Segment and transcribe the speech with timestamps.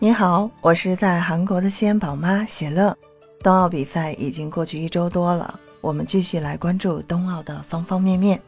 [0.00, 2.96] 你好，我是在韩国的西安宝妈喜乐。
[3.40, 8.40] 冬奥比赛已经过去一周多了，我们继续来关注冬奥的方方面面。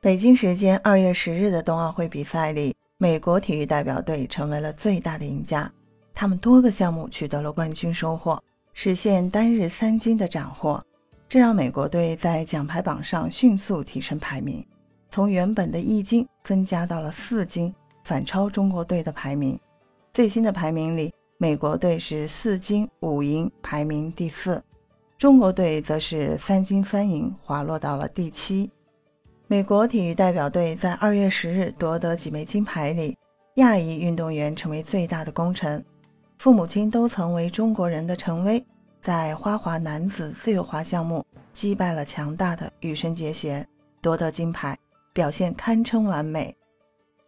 [0.00, 5.70] 北京时间二月十日的冬奥会比赛里，美国体育代表队成为了最大的赢家，
[6.14, 8.42] 他们多个项目取得了冠军收获，
[8.72, 10.82] 实现单日三金的斩获，
[11.28, 14.66] 这让美国队在奖牌榜上迅速提升排名。
[15.10, 19.58] 从原本的一金增加到了四金，反超中国队的排名。
[20.12, 24.60] 最新的排名里，美国队是四金五银，排名第四；
[25.16, 28.70] 中国队则是三金三银，滑落到了第七。
[29.46, 33.16] 美国体育代表队在二月十日夺得几枚金牌里，
[33.54, 35.82] 亚裔运动员成为最大的功臣。
[36.38, 38.62] 父母亲都曾为中国人的陈薇，
[39.00, 43.66] 在花滑男子自由滑项目击败了强大的羽生结弦，
[44.00, 44.78] 夺得金牌。
[45.18, 46.56] 表现堪称完美，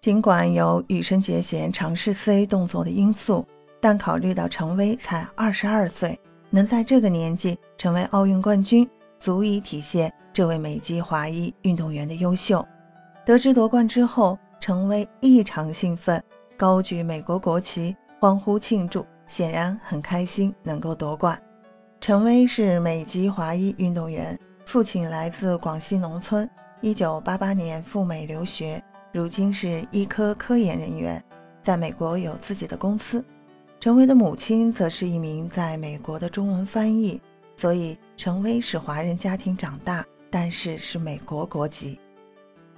[0.00, 3.44] 尽管有羽生结弦尝试四 A 动作的因素，
[3.80, 6.16] 但考虑到陈薇才二十二岁，
[6.50, 12.64] 能在这个年纪成为奥运冠军，足以体现这位美籍华裔运动员的优秀。
[13.26, 16.22] 得知夺冠之后，陈薇异常兴奋，
[16.56, 21.36] 高举美国国旗，欢呼庆祝，显然很开心能够夺冠。
[22.00, 26.48] 陈薇是美籍华裔运动员，父亲来自广西农村。
[26.82, 31.22] 一九八八年赴美留学，如今是医科科研人员，
[31.60, 33.22] 在美国有自己的公司。
[33.78, 37.20] 陈薇的母亲则是一名在美国的中文翻译，
[37.58, 41.98] 所以陈薇是华人家庭长大，但是是美国国籍。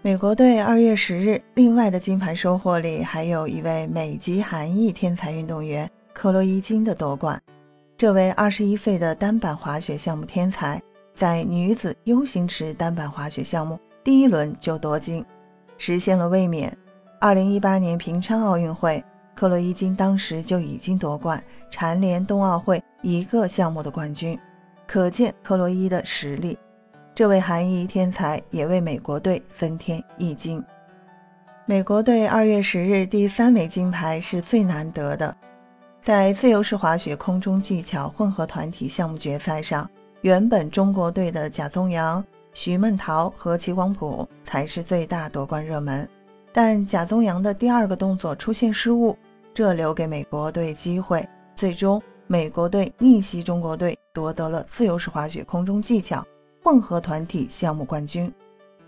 [0.00, 7.40] 美国队二月十日另外的金牌收获里，还有一位美籍韩裔天才运动员克洛伊金的夺冠。
[7.96, 10.82] 这位二十一岁的单板滑雪项目天才，
[11.14, 13.78] 在女子 U 型池单板滑雪项目。
[14.04, 15.24] 第一轮就夺金，
[15.78, 16.76] 实现了卫冕。
[17.20, 24.36] 二零一八年平昌奥运会，克洛伊金当时就已经夺冠，蝉联冬奥会一个项目的冠军，
[24.88, 26.58] 可见克洛伊的实力。
[27.14, 30.60] 这位韩裔天才也为美国队增添一金。
[31.64, 35.36] 美国队二月十日第三枚金牌是最难得的，
[36.00, 39.88] 在自由式滑雪空中技巧混合团体项目决赛上，
[40.22, 42.24] 原本中国队的贾宗洋。
[42.54, 46.08] 徐梦桃和齐广普才是最大夺冠热门，
[46.52, 49.16] 但贾宗洋的第二个动作出现失误，
[49.54, 51.26] 这留给美国队机会。
[51.56, 56.26] 最终，美国队逆袭中国队，夺得了自由式滑雪空中技巧
[56.62, 58.32] 混合团体项目冠军。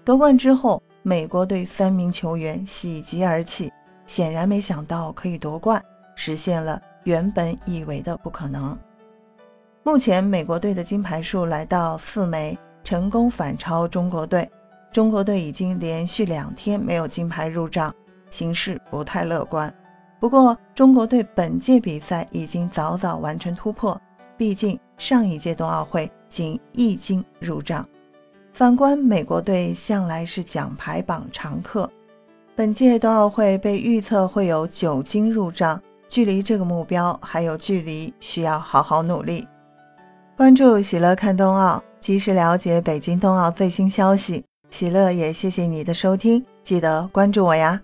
[0.05, 3.73] 夺冠之后，美国队三名球员喜极而泣，
[4.07, 5.83] 显然没想到可以夺冠，
[6.17, 8.77] 实现了原本以为的不可能。
[9.83, 12.59] 目前，美国队的金牌数来到四枚。
[12.85, 14.49] 成功反超中国队，
[14.93, 17.93] 中国队已经连续两天没有金牌入账，
[18.31, 19.73] 形势不太乐观。
[20.21, 24.01] 不过，中国队本届比赛已经早早完成突破，
[24.37, 27.87] 毕竟上一届冬奥会仅一金入账。
[28.53, 31.91] 反观美国队，向来是奖牌榜常客，
[32.55, 39.47] 本届冬奥会被预测会有九金入账，距离这个目标还有距离，需要好好努力。
[40.37, 41.83] 关注喜乐看冬奥。
[42.05, 47.81] 及时了解北京冬奥最新消息，喜乐也谢谢你的收听，记得关注我呀。